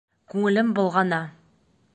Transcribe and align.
Күңелем 0.33 0.71
болғана. 0.81 1.23